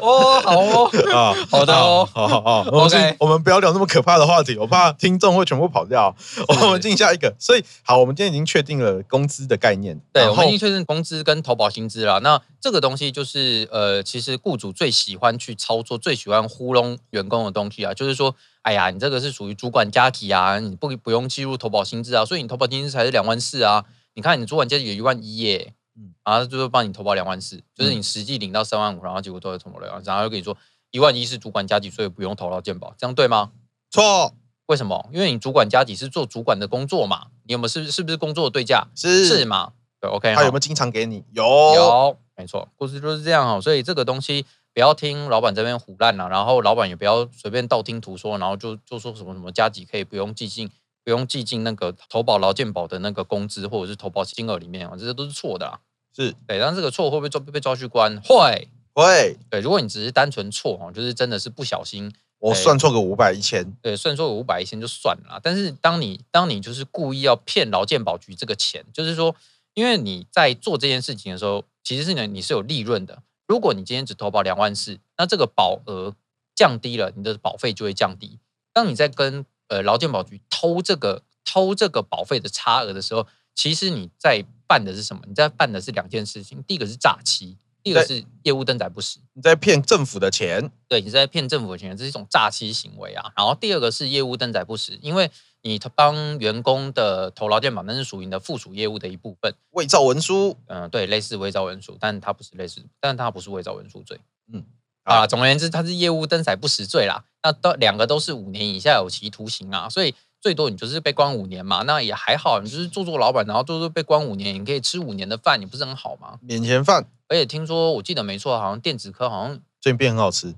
[0.02, 6.14] 哦，好哦，啊，好的哦，好好好，OK，我们不要聊那么可怕的话题，我怕听众会全部跑掉。
[6.48, 12.20] 我们进下一个，所以好，我们今天已经确定了工资的概念，对，我们已经确定工资跟投保薪资了。
[12.20, 18.34] 那这个东西就是呃，其实雇主最喜欢去操作、最喜欢糊弄员工的东西啊，就是说。
[18.64, 23.84] 哎呀，你这个是属于主管加给啊，你不不用计入投保薪资啊，所以你投保薪资才是两万四啊。
[24.14, 30.56] 你看你主管加给有一万一耶，嗯，然后就是帮你投保两万四，就是你实际领到三万五，然后结果都是投保两万，然后又跟你说
[30.90, 33.50] 一万一是主管加级，所以不用投到健保，这样对吗？
[33.90, 34.34] 错，
[34.66, 35.08] 为什么？
[35.12, 38.88] 因为你主管加级是做主管的工作嘛，你有没有是是不是工作的对价？
[38.94, 39.72] 是是嘛？
[40.00, 41.24] 对，OK，他有没有经常给你？
[41.32, 44.46] 有有，没错，故事就是这样哈，所以这个东西。
[44.74, 50.68] 不要听老板这边胡乱了，然后老板也不要随便道听途说，然后就就说什么什么加给可以不用计进，
[51.04, 55.78] 不用计进那个投保劳健保的那个工资或者是投保金额里面啊，这些都是错的啦。
[56.16, 58.20] 是对，但这个错会不会抓被抓去关？
[58.22, 59.36] 会会。
[59.50, 65.40] 对，如果你只是单纯错哦，就是真的是不小心，我算错个五百一千，对，算错个五百一千就算了。
[65.42, 69.34] 但是当你当你就是故意要骗劳健保局这个钱，就是说，
[69.74, 73.22] 因为你在做这件事情的时候，其实是呢你是有利润的。
[73.46, 76.14] 如果你今天只投保两万四，那这个保额
[76.54, 78.38] 降低了，你的保费就会降低。
[78.72, 85.22] 当你在跟呃劳健保局偷这个偷这个保费的差额的时候，其实你在办的是什么？
[85.26, 86.62] 你在办的是两件事情。
[86.64, 93.32] 第一个是诈欺，第一个是业务登载不实，你在骗政府的钱，对，你在骗政府的钱，这是一种诈欺行为啊。
[93.36, 95.30] 然后第二个是业务登载不实，因为
[95.62, 104.18] 你帮员工的投劳健保，那是属于你的附属业务的一部分，伪造文书，嗯，对，类似伪造文书，但它不是类似，但它不是伪造文书罪，
[104.52, 104.64] 嗯。
[105.04, 107.24] 啊，总而言之，他是业务登载不实罪啦。
[107.42, 111.82] 那都两个都是五年以下有期徒刑啊，所以最多你就是被关五年嘛。
[111.82, 116.38] 那也还好，你就是做做老板，然后做做被关五年，你可以吃五年的饭，你不是很好吗？
[116.40, 117.06] 免钱饭。
[117.28, 120.54] 而且听说，我记得没错，好像电子科好像最近变很好吃。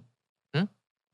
[0.53, 0.69] 嗯，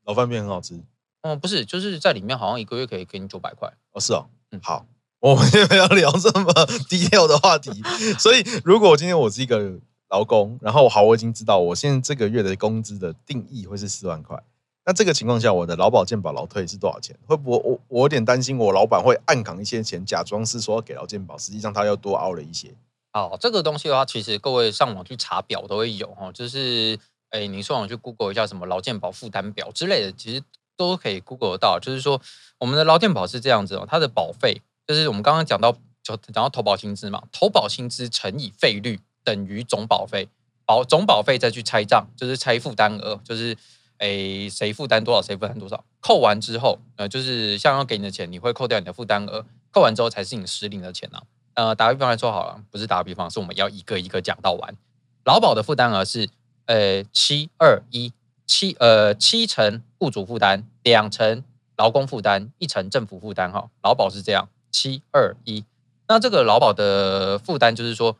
[0.05, 0.83] 老饭变很好吃。
[1.23, 3.67] 哦，不是，就是在里面好像一个月可以给你九百块。
[3.93, 4.29] 哦，是哦。
[4.51, 4.85] 嗯，好，
[5.21, 6.53] 我们要不要聊这么
[6.87, 7.71] detail 的话题？
[8.19, 9.79] 所以，如果今天我是一个。
[10.13, 14.39] 劳工，然后好，我已经知道，我现在这个月的工资的定义会是四万块。
[14.85, 17.17] 那这个情况下，我的劳保健保劳退是多少钱？
[17.25, 22.71] 会不会我我有点担心，我老板会暗扛一些钱，假装是说要给劳健保，实际上他要多凹了一些。
[23.11, 26.99] 好，这个东西的话，其实各位上网去查表都会有哦，就是
[27.31, 30.43] 哎，你上网去 Google 一下什么劳健保负担表之类的，其实
[30.77, 31.79] 都可以 Google 得到。
[31.79, 32.21] 就是说，
[32.59, 35.71] 我们的劳健保是这样子哦，它的保费就是我们刚刚讲到
[36.03, 38.99] 就讲到投保薪资嘛，投保薪资乘以费率。
[39.23, 40.27] 等于总保费，
[40.65, 43.55] 保总保费再去拆账，就是拆负担额，就是
[43.99, 51.23] 诶谁负担多少，谁负担多少，扣完之后，呃，就是像要给你的钱，你会扣掉你的负担额，扣完之后才是你实领的钱啊。
[51.53, 54.75] 呃，打个比方来说好了，不是打个比方，是我们要一个一个讲到完。
[55.23, 56.27] 劳保的负担额是
[56.65, 58.11] 呃七二一
[58.45, 61.43] 七呃七成雇主负担，两成
[61.77, 63.69] 劳工负担，一成政府负担哈。
[63.81, 65.63] 劳保是这样七二一，
[66.07, 68.17] 那这个劳保的负担就是说。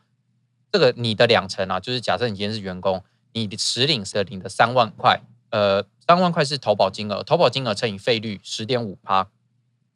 [0.74, 3.00] 这个你的两成啊，就是假设你今天是员工，
[3.32, 9.28] 你实领是领的三万块，呃，三万块是投保金额，投保金额乘以费率十点五趴，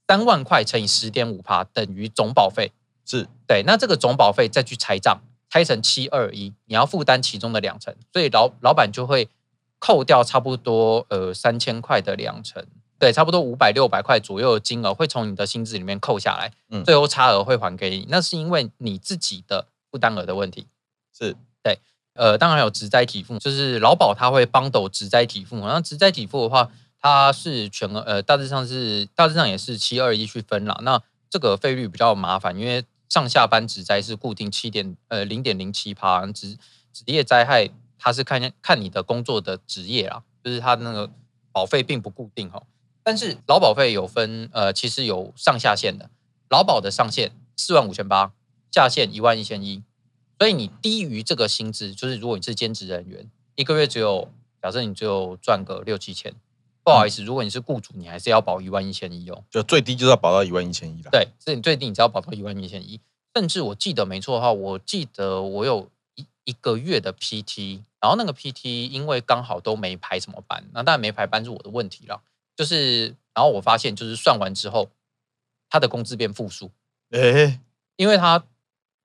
[0.06, 2.70] 三万块乘以十点五趴等于总保费，
[3.04, 3.64] 是对。
[3.66, 9.28] 那这个总保费再去拆账，拆成七二一，你要负担其中的两成，所以老老板就会
[9.80, 12.64] 扣掉差不多呃三千块的两成，
[13.00, 19.66] 对，差不多五百六百块左右的金额会从你的薪资里面扣下来，嗯，最后差额会还给你，那是因为你自己的。
[19.90, 20.66] 负担额的问题
[21.16, 21.78] 是对，
[22.14, 25.58] 呃，当然有职灾给付，就是劳保它会帮斗职灾给付。
[25.60, 26.70] 然后职灾给付的话，
[27.00, 30.80] 它是全额，呃，大致上是大致上也是七二一去分了。
[30.82, 36.56] 那这个费率比较麻烦，因为上下班职灾是固定七点呃零点零七趴，职
[36.92, 41.10] 职业灾害它是看看你的工作的职业啦，就是它那个
[41.50, 42.62] 保费并不固定哈。
[43.02, 46.10] 但是劳保费有分，呃，其实有上下限的，
[46.50, 48.32] 劳保的上限四万五千八。
[48.70, 49.82] 下限一万一千一，
[50.38, 54.30] 所以你低于这个薪资，就是如果你是兼职人员，一个月只有
[54.62, 56.34] 假设你只有赚个六七千，
[56.84, 61.10] 不好意思，如果你是雇主，你还是要保一万一千一哦，就最低就是要保到一万一千一了。
[61.10, 63.00] 对，所以你最低你只要保到一万一千一，
[63.34, 72.22] 甚至我记得没错的话，我记得我有一一个月的 PT，然后那个 PT 因为刚好都没排什么班，那当然没排班是我的问题了，
[72.54, 74.90] 就是然后我发现就是算完之后，
[75.68, 76.70] 他的工资变负数，
[77.10, 77.58] 诶，
[77.96, 78.44] 因为他。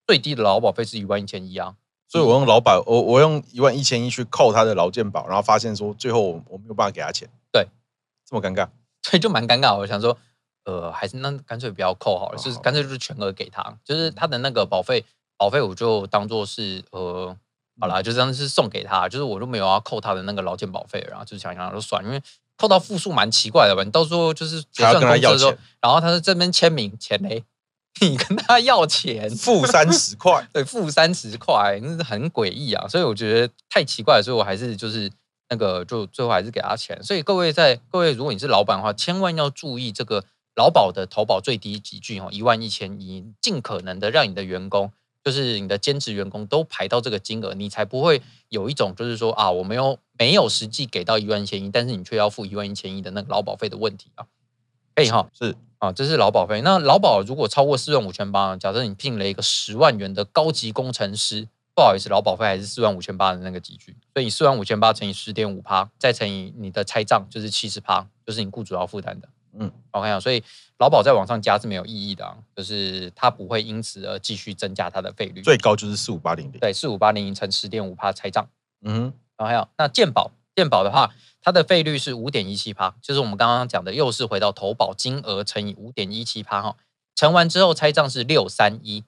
[0.05, 1.75] 最低的劳保费是一万一千一啊，
[2.07, 7.67] 所以我用劳保，我我用一万一千一去扣他的劳健保，然后发现说最后我我没有办法给他钱，对，
[8.27, 8.67] 这么尴尬，
[9.01, 9.77] 所以就蛮尴尬。
[9.77, 10.17] 我想说，
[10.65, 15.05] 呃，还是那干脆不要扣好了，就是干脆就是全额给他，就是他的那个保费，
[15.37, 17.35] 保费我就当做是呃，
[17.79, 22.21] 好啦，就这样是送给他，就是我都没有要扣他的那个劳健保费，然后就想想就算，因为
[22.57, 27.43] 扣到负数蛮奇怪的吧，你到时候就是结算工资的时候，然后他在这边签名钱嘞。
[28.01, 32.87] 你跟他要钱，付三十块，对，付三十块，那是很诡异啊！
[32.87, 35.09] 所以我觉得太奇怪了，所以我还是就是
[35.49, 37.01] 那个，就最后还是给他钱。
[37.03, 40.25] 所以各位在各位，如果你是老板的话，千万要注意这个
[40.55, 44.91] 劳保的投保最低级距哦，一万一千一，尽可能的让你的员工，
[45.23, 54.25] 就是你的兼职员工都排到这个金额，你才不会有一种就是说啊，我没有没有实际给到一万一千一，但是你却要付一万一千一的那个劳保费的问题啊。
[54.95, 55.55] 哎哈，是。
[55.83, 56.61] 啊，这是劳保费。
[56.61, 63.93] 那劳保如果超过四万五千八，假设你聘了一个十万元的高级工程师，不好意思，劳保费还是四万五千八的那个集聚。
[64.13, 69.27] 所以你四万五千八乘以十点五趴，再乘以你的拆账，就是七十趴，就是你雇主要负担的。
[69.59, 70.17] 嗯，OK 啊。
[70.21, 70.41] 所以
[70.77, 75.41] 劳保再往上加是没有意义的啊，就是它不会因此而继续增加它的费率。
[75.41, 76.61] 最高就是四五八零零。
[76.61, 78.47] 对，四五八零零乘十点五趴拆账。
[78.85, 81.13] 嗯，然后还有那健保，健保的话。
[81.45, 86.77] 它的费率是五点一七趴，就是我们刚刚讲的，又是回到投保金额乘以五点一七趴哈，
[87.15, 89.03] 乘完之后拆账是六三一，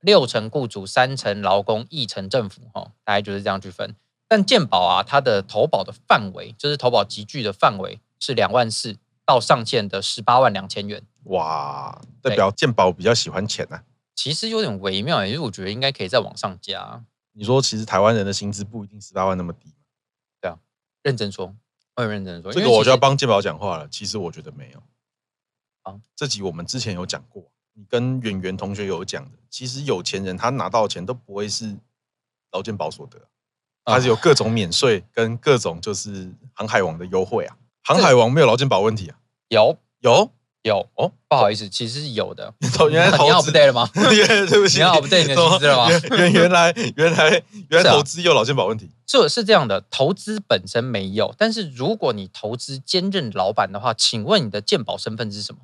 [0.00, 3.94] 六成雇主，三成劳工，一成政府哈，大概就是这样去分。
[4.26, 11.00] 但健保啊，它的投保的范围，就是投保集聚的范围是两万四到上限的十八万两千元。
[11.26, 13.82] 哇，代表健保比较喜欢钱呐、啊。
[14.16, 17.04] 其实有点微妙，因为我觉得应该可以再往上加。
[17.32, 19.72] 你说其实台湾人的薪资不一定十八万那么低。
[21.06, 21.54] 认真说，
[21.94, 23.86] 我很认真说，这个我就要帮健保讲话了。
[23.88, 24.82] 其实我觉得没有。
[25.82, 31.76] 啊，这集我们之前有讲过，你跟圆圆同学有讲的，其实有钱人他拿到的钱都不会是
[32.50, 33.20] 劳健保所得，
[33.84, 37.56] 他是有各种免税跟各种就是航海王的优惠啊。
[37.84, 39.20] 航海王没有劳健保问题啊？
[39.46, 40.32] 有有。
[40.66, 42.52] 有哦，不好意思，其实是有的。
[42.90, 43.88] 原来 投资对了吗？
[43.94, 45.88] 对不起，你要 update 你的薪资了吗？
[46.18, 55.60] 原原来原来原来投资有老健保问题，是是这样的，投资本身没有，但是如果你投资兼任老板的话，请问你的健保身份是什么？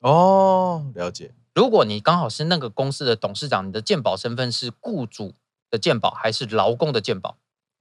[0.00, 1.32] 哦，了解。
[1.54, 5.34] 如果你刚好是那个公司的董事长，你的健保身份是雇主
[5.70, 7.36] 的健保还是劳工的健保？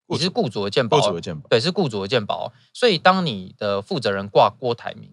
[0.07, 2.51] 你是雇主的健保，雇主的健保，对，是雇主的健保。
[2.73, 5.09] 所以当你的负责人挂郭台铭。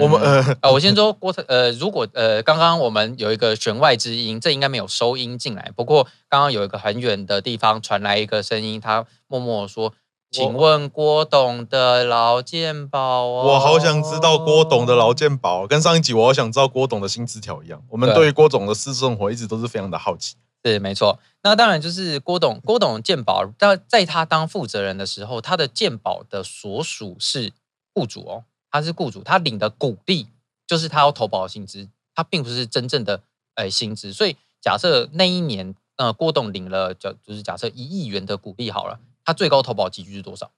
[0.00, 5.70] 我们呃，呃，我先说郭特呃，如果呃，刚刚我们有一个弦外之音，这应该没有收音进来。
[5.76, 9.94] 不过刚刚有一个很远的地方传来一个声音，他默默说
[10.32, 17.80] ：“请问郭董的劳健保哦。”我好想知道郭董的劳健保，跟上一集我好想知道郭董的薪资条一样。
[17.90, 20.34] 我们对于郭董的私生活一直都是非常的好奇。
[20.60, 21.20] 对，没错。
[21.44, 27.52] 那当然就是郭董，郭董健保，在在他当负责人的时候，他的健保的所属是
[27.94, 28.44] 雇主哦。
[28.74, 30.26] 他是雇主，他领的股利
[30.66, 33.22] 就是他要投保的薪资，他并不是真正的
[33.54, 34.12] 诶薪资。
[34.12, 40.50] 所以假设那一年呃郭董领了，就就是假设一亿元的股利好了，他最高投保级距是多少？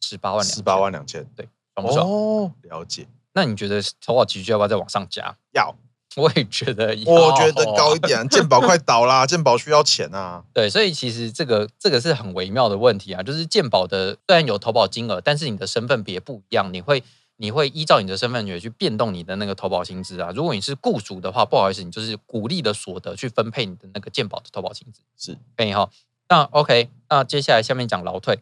[0.00, 0.54] 十八万两。
[0.54, 2.08] 十八万两千，对，爽不爽？
[2.08, 3.08] 哦，了解。
[3.32, 5.36] 那你觉得投保级距要不要再往上加？
[5.50, 5.74] 要。
[6.14, 8.28] 我也觉得要，我觉得高一点。
[8.28, 10.44] 健保快倒啦，健保需要钱啊。
[10.52, 17.02] 对，所以其实这个这个是很微妙的问题啊，就是健保的虽然有投保金额，但是你的身份别不一样，你会。
[17.42, 20.30] 你会依照你的身份去去变动你的那个投保薪资啊。
[20.32, 25.00] 如果你是雇主的话，不好意思，你就是股利的所得去分配你的那个健保的投保薪资。
[25.16, 25.90] 是，可以哈。
[26.28, 28.38] 那 OK，那接下来下面讲劳退。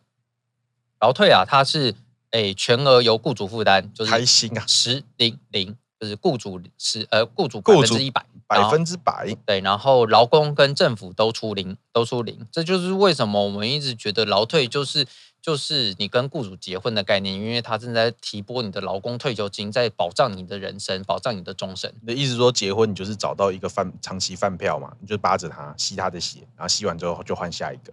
[1.01, 1.95] 劳退啊，它是
[2.33, 9.35] 诶全额由雇主负担，就是开心啊，十零零，就是雇主十呃雇主百分之一百，百分之百。
[9.47, 12.47] 对，然后劳工跟政府都出零，都出零。
[12.53, 15.07] 这就是为什么我们一直觉得劳退就是。
[15.43, 21.95] 就是你跟雇主结婚的概念，因为他正在提拨你的劳工退休金，在保障你的人生，保障你的终身。
[22.03, 24.95] 你的意思说，结婚你就是找到一个饭长期饭票嘛？
[25.01, 27.93] 你就扒着他吸他的血，然后吸完之后就换下一个。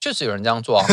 [0.00, 0.86] 确实有人这样做啊，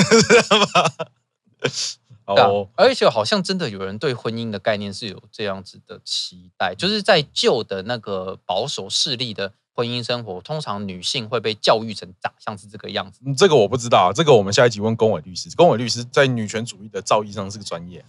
[2.26, 9.54] 哦、啊，而且好像真的有人对婚姻的概念是有这样子的期待，就是在旧的那个保守势力的。
[9.78, 15.52] 婚姻生活通常女性会被教育成长相是这个样子，这个我不知道，这个我们下一集问龚伟律师。
[15.56, 18.04] 龚伟律师在女权主义的造诣上是个专业，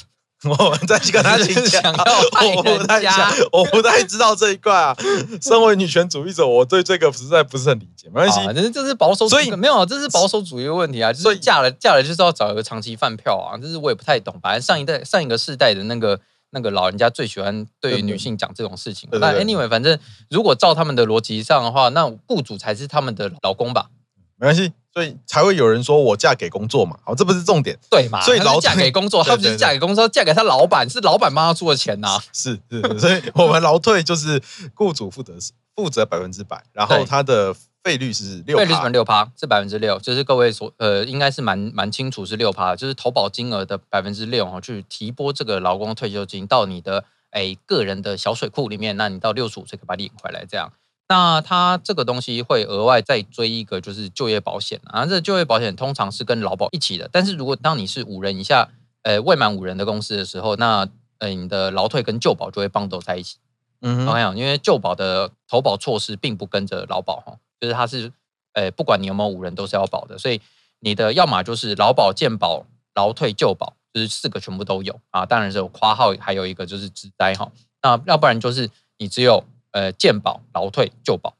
[0.44, 1.80] 我们再去跟他请教。
[2.54, 4.94] 我不太想，我不太知道这一块啊。
[5.40, 8.08] 身为女权主义者，我对这个实在不是很理解。
[8.08, 11.10] 没关系，反正这是保守主义，所以没有，这是保守主义的问题啊。
[11.14, 14.38] 所以嫁了嫁了就是要找一个长期饭票啊，这是我也不太懂。
[14.42, 16.20] 反正上一代上一个世代的那个。
[16.54, 19.08] 那个老人家最喜欢对女性讲这种事情。
[19.12, 19.98] 那 anyway，反正
[20.30, 23.90] 如果照他们的逻辑上的话，那雇主才是他们的老公吧？
[24.36, 26.96] 没关系，所以才会有人说我嫁给工作嘛。
[27.04, 28.22] 好，这不是重点，对嘛？
[28.22, 32.18] 所以老嫁给工作，他不是嫁给工作，嫁给他老板，是老板帮他出的钱呐。
[32.32, 34.40] 是是，所以我们劳退就是
[34.74, 35.34] 雇主负责
[35.76, 37.54] 负责百分之百，然后他的。
[37.84, 50.72] 费率是六，费率是六趴，是百分之六，就是各位所呃，应该是蛮蛮清楚是六趴，就是投保金额的百分之六哈，去提拨这个劳工退休金到你的诶个人的小水库里面，那你到六十五岁可以把它领回来这样。
[51.06, 58.70] 那它这个东西会额外再追一个就是就业保险啊，这就业保险通常是跟劳保一起的，但是如果当你是五人以下，
[59.02, 63.36] 呃未满五人的公司的时候，那呃你的劳退跟就保就会 bundle 在一起。
[63.82, 67.36] 嗯，OK，因为就保的投保措施并不跟着劳保哈。
[67.60, 68.12] 就是它是，
[68.52, 70.40] 呃，不管你有没有五人都是要保的，所以
[70.80, 75.24] 你的要么就是劳保、健保、劳退、旧保，就是四个全部都有啊。
[75.24, 77.50] 当然是有括号，还有一个就是职灾哈。
[77.82, 81.34] 那要不然就是你只有呃健保、劳退、旧保。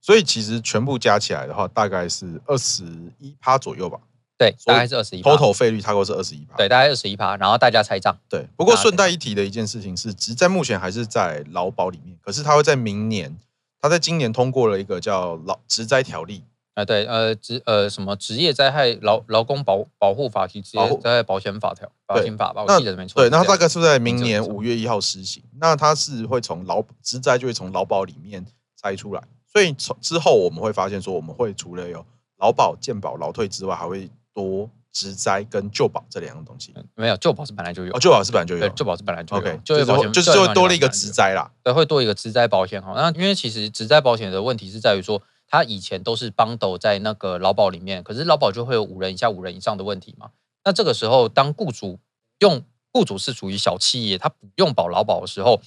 [0.00, 2.84] 所以其实全部加起来的话，大概是二十
[3.20, 3.98] 一趴左右吧。
[4.36, 5.22] 对，大概是二十一。
[5.22, 6.56] total 费率差不多是二十一趴。
[6.56, 8.14] 对，大概二十一趴，然后大家拆账。
[8.28, 13.38] 对，不过顺带一提的一件事情是，只在目前还是在劳保里面，可是它会在明年。
[13.84, 23.20] 他在今年通过了一个叫劳职灾条例啊，对，呃，职呃什么职业灾害劳劳工保保护法及职业灾害保险法条保险法吧，我记得没错。
[23.20, 25.42] 对，那大概是在明年五月一号施行。
[25.60, 28.46] 那它是会从劳职灾就会从劳保里面
[28.80, 29.22] 拆出来，
[29.52, 32.02] 所以从之后我们会发现说，我们会除了有
[32.38, 34.70] 劳保、健保、劳退之外，还会多。
[34.94, 39.42] 职灾跟旧保这两样东西没有，旧保是本来就有哦，就保是本来就有，旧保是本来就有。
[39.42, 42.92] OK，就业保险就是会多了一个职灾啦，对，会多一个职灾保险哈。
[42.94, 50.30] 那因为其实职灾保险的问题是在于说，它以前都是 bundle 在那个劳保里面，可是劳保就会有五人以下、五人以上的问题嘛。
[50.64, 51.98] 那这个时候，当雇主
[52.38, 55.60] 用雇主是属于小企业，他不用保劳保的时候，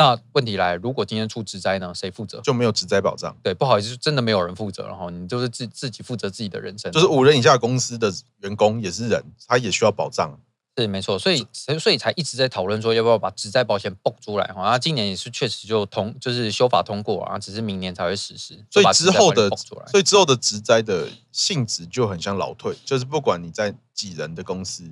[0.00, 2.40] 那问题来，如果今天出职灾呢，谁负责？
[2.40, 3.36] 就没有职灾保障。
[3.42, 6.90] 对，不好意思，真的没有人负责，然后你就是自自己负责自己的人生。
[6.90, 10.40] 就是五人以下公司的员工也是人，他也需要保障。
[10.76, 14.62] 是没错，所以所以才一直在讨论说要不要把职灾保险蹦出来哈。
[14.62, 18.64] 然后今年也是确实就通，就是修法通过啊，只是明年才会实施。
[18.70, 19.50] 所以之后的，
[19.88, 24.90] 所以之后的职灾的性质就很像老退，就是不管你在几人的公司，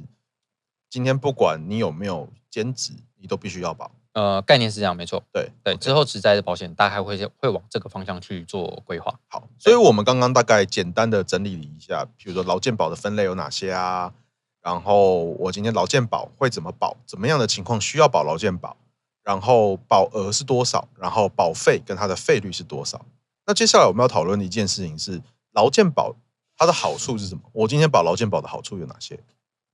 [0.91, 3.91] 今天不管你有没有兼职，你都必须要保。
[4.13, 5.23] 呃，概念是这样，没错。
[5.33, 9.19] 对对，之后职灾的保险大概会会往这个方向去做规划。
[9.29, 14.13] 好，所以我们刚刚大概简单的整理了一下，比如说劳健保的分类有哪些啊？
[14.61, 16.97] 然后我今天劳健保会怎么保？
[17.07, 18.77] 怎么样的情况需要保劳健保？
[19.23, 20.89] 然后保额是多少？
[20.97, 23.05] 然后保费跟它的费率是多少？
[23.47, 26.17] 那接下来我们要讨论的一件事情是劳健保
[26.57, 27.43] 它的好处是什么？
[27.53, 29.21] 我今天保劳健保的好处有哪些？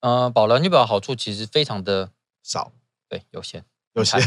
[0.01, 2.11] 呃，保劳健保的好处其实非常的
[2.43, 2.71] 少，
[3.09, 3.65] 对，有限，
[3.95, 4.19] 有些。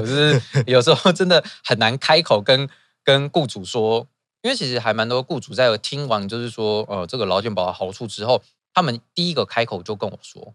[0.00, 2.68] 就 是有时候真的很难开口跟
[3.02, 4.06] 跟雇主说，
[4.42, 8.42] 因为其实还蛮多雇主在听完就是说呃这个劳健保的好处之后。
[8.76, 10.52] 他们第一个开口就跟我说：“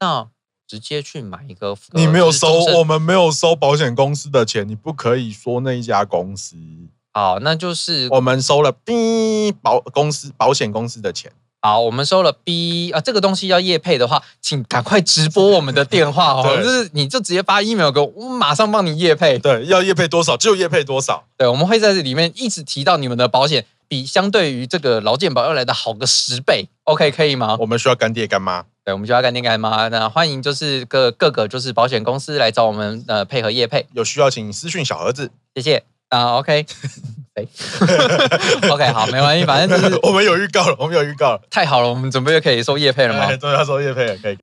[0.00, 0.28] 那
[0.66, 6.56] 直接去买一个。”你没有收，我们没有收保险公司的钱，你不可以说那一家公司。
[7.12, 11.30] 好，那就是我们收了 B 保公司保险公司的钱。
[11.62, 19.38] 好，我们收了 B 啊，这个东西要业配的话，请赶快直播我们的电话哦，就是你就直接发 email 给我，我马上帮你业配。
[19.38, 21.24] 对，要业配多少就业配多少。
[21.36, 23.66] 对，我们会在这里面一直提到你们的保险。
[23.90, 27.56] 比相对于这个劳健保要来的好个十倍，OK 可以吗？
[27.58, 29.88] 我们需要干爹干妈，对，我们需要干爹干妈。
[29.88, 36.36] 那欢迎就是各各个就是保险公司来找我们呃配合业配，有需要请私讯小盒子，谢谢啊。
[36.44, 36.66] OK，
[37.34, 37.46] 哎
[38.68, 43.34] ，OK 好，没关系，反正就是我们有预告了，我们有预告了，太好了，我们准备就可以收叶配了吗？
[43.36, 44.38] 对，要收叶配了，可以。